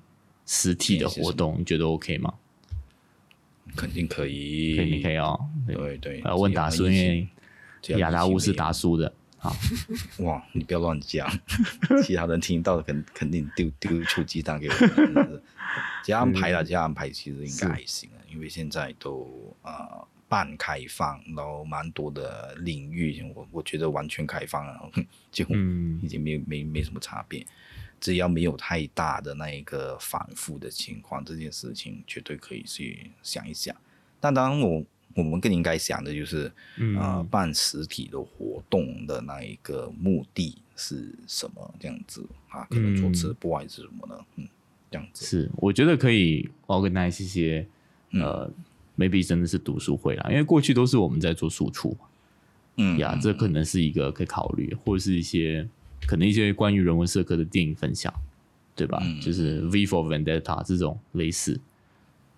[0.45, 2.33] 实体的活动，你觉得 OK 吗？
[3.75, 5.39] 肯定可以，可以可以哦。
[5.67, 7.27] 对对，呃，问达叔，因为
[7.99, 9.13] 亚达屋是达叔的。
[9.37, 9.55] 好，
[10.23, 11.27] 哇，你不要乱讲，
[12.03, 14.73] 其他人听到肯肯定丢丢出鸡蛋给我。
[16.03, 24.91] 这样安排了，这样安排其实应该还行啊，因为现在都呃半开放，然后蛮多的领域，我我觉得完全开放了，
[25.31, 25.55] 几乎
[26.03, 27.45] 已经没没没什么差别。
[28.01, 33.73] 只要没有太大的那一个反复的情况，这件事情绝对可以去想一想。
[34.19, 34.83] 但当然，我
[35.15, 36.51] 我们更应该想的就是，
[36.97, 41.73] 呃，办实体的活动的那一个目的是什么？
[41.79, 44.25] 这样子啊，可能做直播还是什么呢？
[44.37, 44.47] 嗯，
[44.89, 47.67] 这样子是，我觉得可以 organize 一些，
[48.13, 48.51] 呃
[48.97, 51.95] ，maybe 真的是读书会啦，因为过去都是我们在做输出，
[52.77, 55.69] 嗯呀，这可能是一个可以考虑，或者是一些。
[56.07, 58.13] 可能一些关于人文社科的电影分享，
[58.75, 59.01] 对吧？
[59.21, 61.59] 就是《V for Vendetta》这种类似，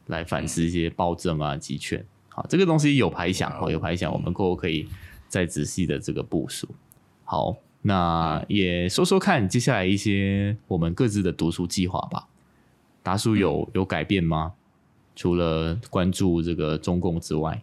[0.07, 2.05] 来反思一些暴政啊、集权。
[2.29, 4.87] 好，这个东西有排想，哦，有排想，我们过后可以
[5.27, 6.67] 再仔细的这个部署。
[7.23, 12.27] 好，那也说说看，接下来一些我们各自的读书计划吧。
[13.01, 14.53] 达叔有有改变吗？
[15.15, 17.61] 除了关注这个中共之外，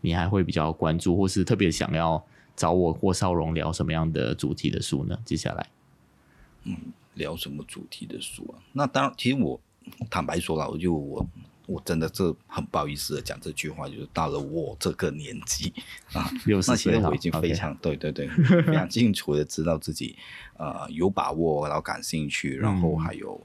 [0.00, 2.24] 你还会比较关注，或是特别想要？
[2.56, 5.18] 找我或少荣聊什么样的主题的书呢？
[5.24, 5.68] 接下来，
[6.64, 6.76] 嗯，
[7.14, 8.62] 聊什么主题的书啊？
[8.72, 9.60] 那当然，其实我
[10.10, 11.26] 坦白说了，我就我
[11.66, 15.72] 我真的这很不好意思的讲这句话，就是到了我这个年纪
[16.12, 20.16] 啊，六十岁我已经非常对对对，非常清楚的知道自己
[20.56, 23.40] 呃有把握，然后感兴趣，然后还有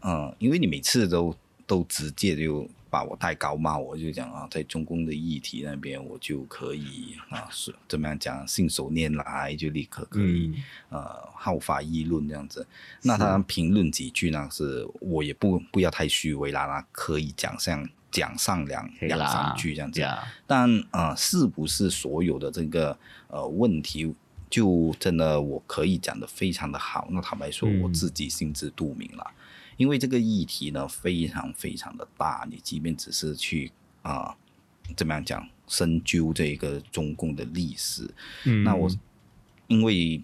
[0.00, 1.34] 嗯，因为你每次都
[1.66, 2.68] 都直接就。
[2.90, 10.54] 把我太高嘛，我就讲啊，在中共的议题那边，我就可以啊，是怎么样讲，信手拈来就立刻可以
[10.88, 12.66] 呃好发议论这样子。
[13.02, 20.02] 那他评论几句呢，是我也不不要太虚伪啦，那可以讲像讲上两两三句这样子。
[20.46, 22.98] 但啊，是不是所有的这个
[23.28, 24.14] 呃问题，
[24.48, 27.08] 就真的我可以讲的非常的好？
[27.10, 29.30] 那坦白说，我自己心知肚明了。
[29.78, 34.36] 因为这个议题呢，非常非常的大，你即便只是去啊，
[34.94, 38.06] 怎么样讲深究这个中共的历史，
[38.44, 38.90] 嗯，那我
[39.68, 40.20] 因为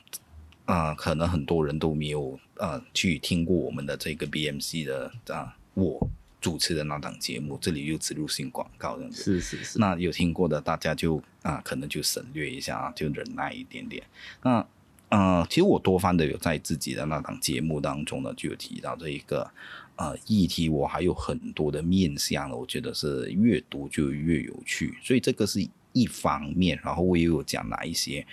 [0.67, 6.07] 啊，可能很多人都没有呃去听过我们的这个 BMC 的啊，我
[6.41, 14.03] 主持的那档节目，这里又植入性广告这样子，是是是，那有听过的大家就啊，可能就省略一下，就忍耐一点点，
[14.43, 14.67] 那。
[15.11, 19.49] 呃，其实我多番的有在自己的那档节目当中呢，就有提到这一个
[19.95, 26.81] 呃议题，我还有很多的面向了，我觉得是越读就越有趣，所以这个是一方面。
[26.83, 28.27] 然后我也有讲哪一些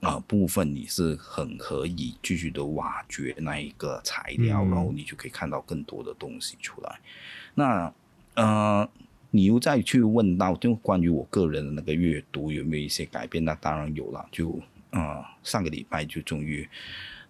[0.00, 6.98] 呃部分你是很可以继续的挖掘那一个材料，然后你就可以看到更多的东西出来。
[7.54, 7.92] 那
[8.34, 8.88] 呃，
[9.30, 13.44] 你又再去问到就关于我个人的那个阅读有没有一些改变？
[13.44, 14.58] 那当然有了，就。
[14.94, 16.68] 啊，上个礼拜就终于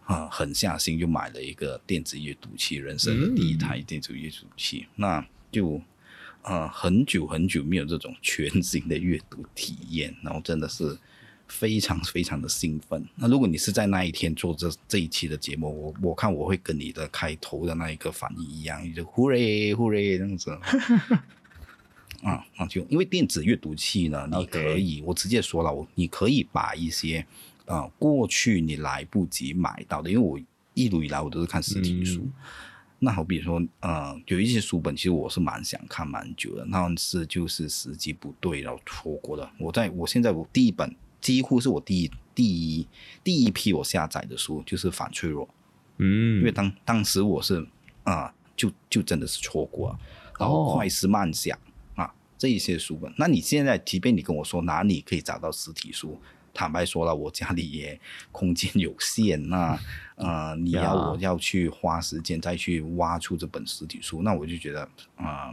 [0.05, 4.87] 啊，狠下心就买了一个电子阅读器，人生的第一台电子阅读器。
[4.97, 5.81] 那就
[6.43, 10.99] 啊，很久很久没有这种全新的阅读体验，然后真的是
[11.49, 13.03] 非常非常的兴奋。
[13.17, 20.51] 那如果你是在那一天做这这一期的节目，我我看我会跟你的开头的那一个反应一样，就呼嘞呼嘞这样子。
[22.23, 27.27] 啊，那就因为电子阅读器呢，你可以，我直接说了，我你可以把一些。
[27.67, 30.39] 啊，过去你来不及买到的，因为我
[30.75, 32.29] 一路以来我都是看实体书。
[33.01, 39.51] 那好比说，呃，有一些书本其实我是蛮想看蛮久的，但是就是时机不对，然后错过了。
[39.59, 42.89] 我在我现在我第一本几乎是我第一第一
[43.23, 45.47] 第一批我下载的书就是《反脆弱》，
[45.99, 47.67] 嗯，因为当当时我是
[48.05, 49.99] 啊，就就真的是错过了。
[50.39, 51.59] 然后《快思慢想》
[52.03, 56.19] 啊，这一些书本，那你现在即便你跟我说哪里可以找到实体书？
[56.55, 59.79] 坦白说了，我家里也空间有限， 那
[60.15, 65.53] 呃，你要我要去花时间再去挖出这本实体书，那我就觉得啊，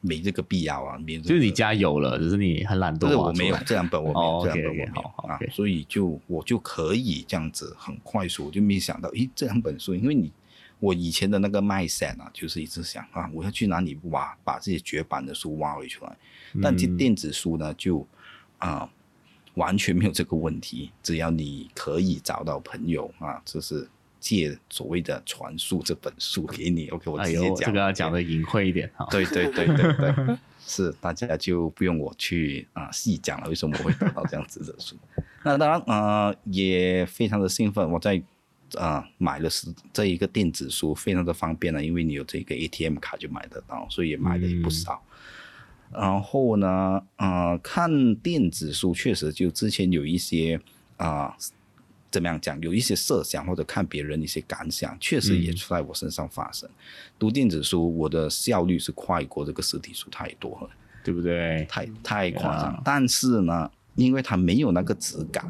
[0.00, 0.98] 没这个必要啊。
[1.22, 3.06] 就是你家有了，只是你很懒惰。
[3.16, 5.38] 我没有这两本，我没有这两本，我没有啊。
[5.52, 10.32] 所以就我就可以这样子很快速，我就没想到，诶，这两本书，因为你
[10.80, 16.16] 我以前的那个卖线啊，就是一直想啊，我要去哪里挖，把这些绝版的书挖回出来。
[16.60, 18.04] 但这电子书呢，就
[18.58, 18.90] 啊。
[19.58, 23.86] 完全没有这个问题，只要你可以找到朋友啊，就是
[24.20, 26.88] 借所谓的传输这本书给你。
[26.88, 29.06] OK，我直接讲，这个要讲的隐晦一点哈。
[29.10, 34.96] 对对对对对，是大家就不用我去啊细讲了，为什么我会得到这样子的书？
[35.44, 38.22] 那当然啊，也非常的兴奋，我在
[38.74, 45.02] 啊买了是这一个电子书，非常的方便了，因为你有这个 ATM 卡就买得到，所以也买的也不少。
[45.92, 50.60] 然后呢，呃，看电子书确实就之前有一些
[50.96, 51.36] 啊。
[52.10, 52.58] 怎么样讲？
[52.62, 56.66] 有一些设想或者看别人一些感想，确实也在我身上发生。
[57.18, 60.70] 读电子书，我的效率是快过这个实体书太多了，
[61.04, 61.66] 对不对？
[61.68, 62.80] 太太夸张。
[62.82, 65.46] 但是呢，因为它没有那个质感，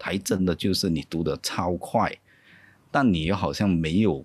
[0.00, 2.10] 还真的就是你读的超快，
[2.90, 4.24] 但你又好像没有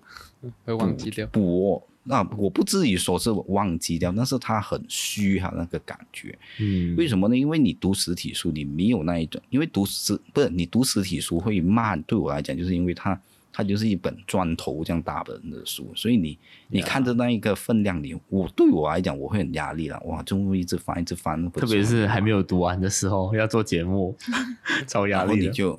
[0.64, 1.82] 会忘记掉补。
[2.04, 6.38] 那我不至于说是忘记掉，但是它很虚哈，那个感觉。
[6.60, 7.36] 嗯，为什么呢？
[7.36, 12.00] 因为你读实体书，你没有那一种，因为读实不是你读实体书会慢。
[12.02, 13.18] 对我来讲，就是因为它
[13.52, 16.36] 它就是一本砖头这样大本的书，所以你
[16.68, 19.98] 你看着那一个分量，你我对我来讲我会很压力了。
[20.04, 24.14] 哇，中午一直翻一直翻，特别是还没有读完的时候要做节目，
[24.86, 25.50] 超压力你。
[25.50, 25.78] 就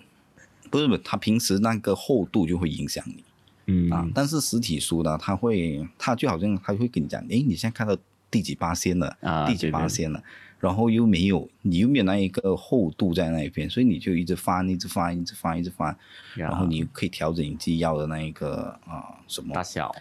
[0.71, 3.23] 不是不是，它平时那个厚度就会影响你。
[3.65, 3.89] 嗯。
[3.89, 7.97] 啊，但是实体书呢，它会，它就好像它会跟你讲，诶，你现在看到
[8.29, 9.87] 第几八仙了，啊，第几八。
[9.87, 10.21] 仙了，
[10.59, 15.95] 然后又没有，你又没有那一个厚度在那一边，所以你就一直翻，一直翻，一直翻，一直翻，
[16.33, 19.93] 然后你可以调整你自己要的那一个啊什么大小，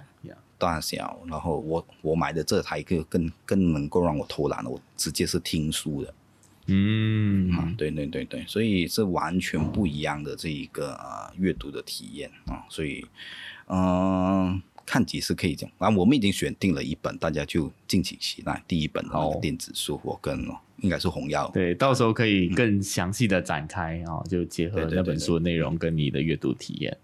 [0.59, 6.15] 大小，然后我我买的这台个更更能够让我偷懒了，我直接是听书的，
[6.67, 13.07] 嗯，啊，对对对对，所以是完全不一样的这一个啊阅读的体验啊，所以。
[13.69, 15.89] 嗯，看几次可以讲啊。
[15.91, 20.01] 我们已经选定了一本，大家就敬请期待第一本哦电子书。
[20.05, 20.47] 我跟
[20.79, 26.95] 应该是红药，对，到时候可以更详细的展开啊，就结合那本书的内容跟你的阅读体验。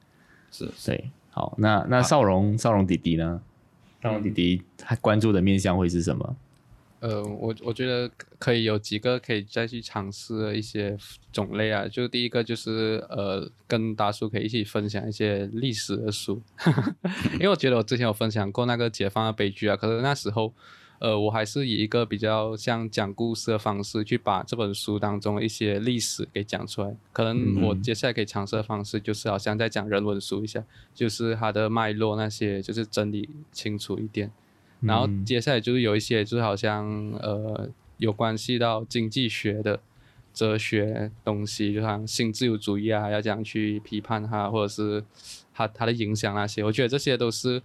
[0.50, 3.40] 是，对，好，那那少荣少荣弟弟呢？
[4.02, 6.36] 少荣弟弟他关注的面向会是什么？
[7.00, 10.96] 呃，我我觉得可以有几个可以再去尝试的一些
[11.32, 16.42] 种类啊，就第一个就是呃，跟大叔可以一起分享一些历史的书，
[17.34, 20.52] 因为我觉得我之前有分享过那个解放的悲剧啊，可是那时候
[20.98, 30.62] 呃，我还是以一个比较像讲故事的方式去把这本书当中一些历史给讲出来，可能我接下来可以尝试的方式就是好像在讲人文书一下，
[30.94, 34.30] 就是它的脉络那些就是整理清楚一点。
[34.80, 36.86] 然后接下来就是有一些，就是好像
[37.20, 39.80] 呃有关系到经济学的
[40.32, 45.04] 哲学东西，就像新自由主义啊，要这样去批判它，或者是
[45.52, 46.64] 它它的影响那些。
[46.64, 47.60] 我觉得这些都是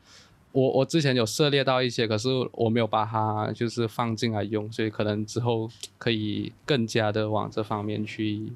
[0.52, 8.52] 我我之前有涉猎到一些，可是我没有把它就是放进来用，所以可能之后可以更加的往这方面去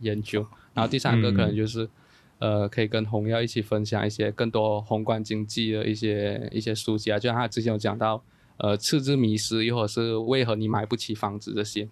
[0.00, 0.46] 研究。
[0.74, 1.88] 然后第三个可能就是。
[2.42, 8.20] 呃，可以跟红耀一起分享一些更多宏观经济的一些一些书籍啊，就像他之前有讲到，
[8.56, 11.88] 呃，赤字迷失，又或者是为何你买不起房子这些。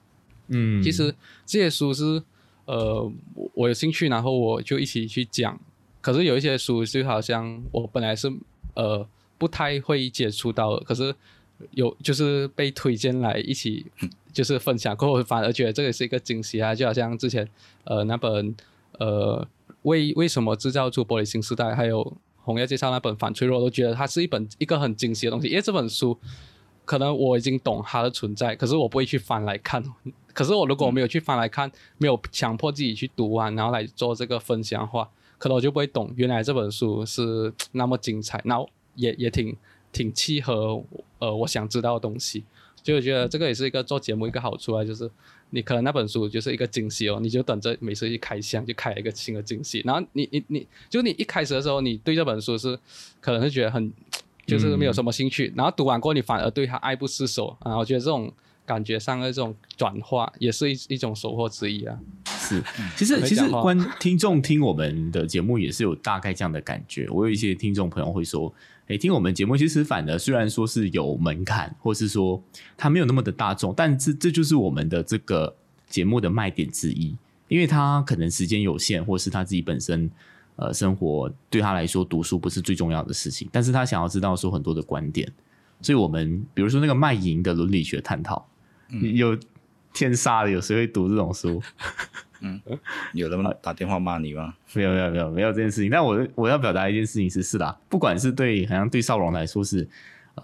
[0.48, 1.14] 嗯，其实
[1.46, 2.20] 这些书是，
[2.64, 3.12] 呃，
[3.54, 5.56] 我有兴趣，然后我就一起去讲。
[6.00, 8.28] 可是有一些书就好像我本来是
[8.74, 9.06] 呃
[9.38, 11.14] 不太会接触到，可是
[11.70, 13.86] 有就是被推荐来一起
[14.32, 17.48] 就是分享过后，反而觉得这也是一个惊喜啊，就好像之前
[17.84, 18.52] 呃那本
[18.98, 19.46] 呃。
[19.82, 21.74] 为为什么制造出玻璃新时代？
[21.74, 25.48] 还有红叶介绍那本反脆弱，都觉得它是一本一个很惊喜的东西。
[25.48, 26.18] 因为这本书，
[26.84, 29.82] 可能我已经懂它的存在，可是我不会去翻来看。
[30.32, 39.56] 可是我如果没有去翻来看，没有强迫自己去读完，然后来做这个分享的话，可能我就不会懂原来这本书是那么精彩，然后也也挺
[39.92, 40.82] 挺契合
[41.18, 42.44] 呃我想知道的东西。
[42.82, 45.10] 就觉得这个也是一个做节目一个好处啊，就是。
[45.50, 49.82] 你可能那本书就是一个惊喜哦，你就等着每次一开箱就开一个新的惊喜。
[49.84, 52.78] 然后你你你就你一开始的时候，你对这本书是
[53.20, 53.92] 可能是觉得很
[54.46, 57.76] 就是没有什么兴趣，然后读完过后你反而对它爱不释手啊。
[57.76, 58.32] 我觉得这种
[58.70, 61.98] 感觉上的这种转化也是一一种收获之一啊。
[62.26, 62.62] 是，
[62.96, 67.08] 其实其实观听众听我们的节目也是有大概这样的感觉。
[67.10, 68.52] 我有一些听众朋友会说。
[68.86, 72.42] 诶，听我们节目，其实反而虽然说是有门槛，或是说
[72.76, 75.54] 它没有那么的大众，但这 这就是我们的这个
[75.86, 80.10] 节目的卖点之一，因为他可能时间有限，或是他自己本身
[80.56, 85.32] 呃生活对他来说读书不是最重要的事情，但是他想要知道说很多的观点，
[85.80, 88.44] 所以我们比如说那个卖淫的伦理学探讨，
[88.90, 89.38] 有
[89.92, 91.62] 天杀的，有谁会读这种书？
[92.40, 92.60] 嗯，
[93.12, 94.54] 有人打电话骂你吗？
[94.72, 95.90] 没有，没有，没有，没有这件事情。
[95.90, 99.86] 但我我要表达一件事情是，是啦，不管是对好像对少龙来说是，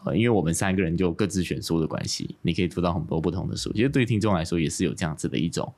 [0.04, 3.72] 呃，因为我们三个人就各自选书的关系，你可以读到很多不同的书。
[3.72, 5.72] 其实对听众来说也是有这样子的一种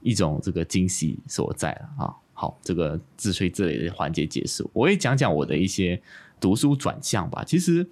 [0.00, 2.14] 一种这个惊喜所在了啊。
[2.32, 6.00] 好，这个自吹自擂的环节结束，我也讲讲我的一些
[6.40, 7.42] 读书转向吧。
[7.44, 7.86] 其实，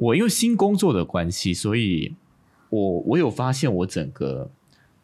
[0.00, 2.12] 我因为新工作的关系，所以
[2.70, 4.50] 我我有发现我整个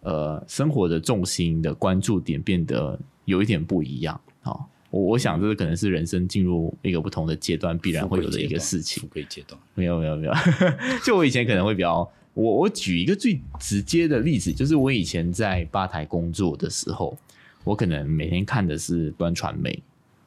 [0.00, 4.58] 呃生活的重心的关注点变得有一点不一样啊。
[4.90, 9.00] 我我想这个可能是人生进入一个不同的阶段必然会有的一个事情。
[9.02, 10.32] 富贵阶段没有没有没有，
[11.04, 12.08] 就我以前可能会比较。
[12.34, 17.16] 我我举一个最直接的例子，就是我以前在吧台工作的时候，
[17.62, 19.80] 我可能每天看的是端传媒，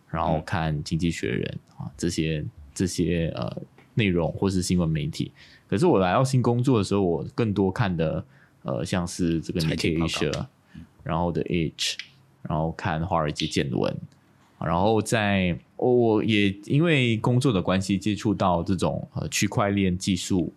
[0.09, 3.61] 然后看经济学人啊这些这些呃
[3.97, 5.31] 内容或是新闻媒体。
[5.67, 8.23] 可是我来到新工作的时候，我更多看的
[8.63, 10.45] 呃像是这个 Nikkei Asia，
[11.03, 11.97] 然后的 H，
[12.43, 13.95] 然后看华尔街见闻，
[14.59, 20.53] 然后在我也因为工作的关系接触到这种呃区块链技术。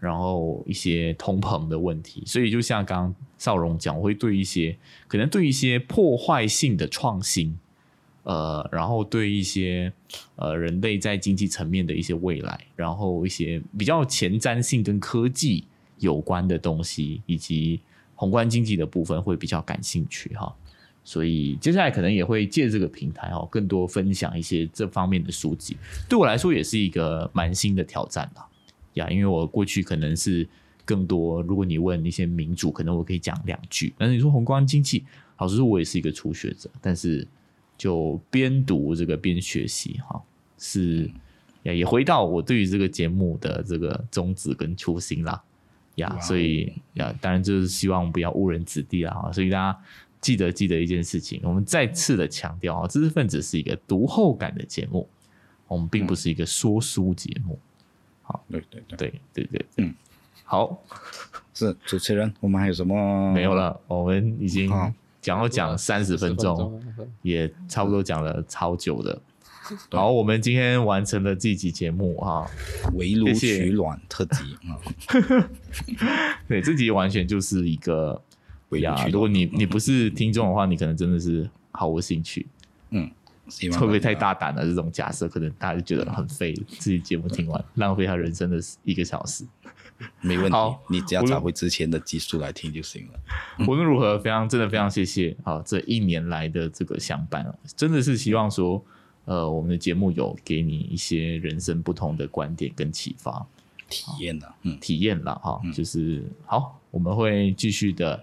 [0.00, 4.76] 然后一些通膨的问题，所以就像刚刚少荣讲，我会对一些
[5.08, 7.58] 可能对一些破坏性的创新，
[8.24, 9.92] 呃，然后对一些
[10.36, 15.64] 呃人类在经济层面的一些未来，然后一些比较前瞻性跟科技
[15.98, 17.80] 有关的东西，以及
[18.14, 20.54] 宏观经济的部分会比较感兴趣哈。
[21.04, 25.76] 所以接下来可能也会借这个平台哦，更多分享一些这方面的书籍，
[26.08, 28.48] 对我来说也是一个蛮新的挑战吧。
[28.94, 30.48] 呀，因为我过去可能是
[30.86, 33.92] 更多，如果你问一些民主，可能我可以讲两句。
[33.98, 35.04] 但是你说宏观经济，
[35.36, 36.70] 老实说，我也是一个初学者。
[36.80, 37.26] 但是
[37.76, 40.22] 就边读这个边学习，哈，
[40.58, 41.10] 是
[41.62, 45.42] 也，也回到我对于这个节目的这个宗旨跟初心啦。
[45.96, 49.30] 呀，所以呀，当然就是希望不要误人子弟啦。
[49.32, 49.78] 所以大家
[50.20, 55.08] 记得记得一件事情，我们再次的强调啊，知识分子是一个读后感的节目，
[55.68, 57.58] 我们并不是一个说书节目。
[58.22, 59.94] 好，对对对对对对，嗯，
[60.42, 60.82] 好，
[61.54, 63.80] 是主持人，我们还有什么没有了？
[63.86, 64.68] 我们已经
[65.24, 66.78] 讲要讲三十分钟，
[67.22, 69.18] 也差不多讲了超久的。
[69.90, 72.46] 好，我们今天完成了这集节目哈，
[72.92, 74.76] 围炉取暖特辑啊。
[76.46, 78.20] 对，这集完全就是一个
[78.72, 82.46] 呀，如果你你不是听众的话，你可能真的是毫无兴趣。
[82.90, 83.10] 嗯。
[83.46, 84.64] 会不会太大胆了？
[84.64, 89.44] 这种假设可能大家就觉得很废，自己节目听完浪费他人生的一个小时。
[90.20, 90.56] 没问题，
[90.88, 93.20] 你只要找回之前的技术来听就行了。
[93.66, 95.62] 无论如何，非常真的非常谢谢啊！
[95.64, 98.84] 这一年来的这个相伴哦，真的是希望说，
[99.24, 103.46] 呃，我们的节目有给你一些人生不同的观点跟启发、
[103.88, 108.22] 体验了，嗯，体验了哈，就是好，我们会继续的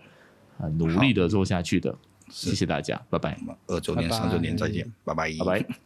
[0.58, 1.96] 呃，努力的做下去的。
[2.30, 3.38] 谢谢大家，拜拜。
[3.68, 5.82] 二周年、三周年再见，拜拜，拜拜。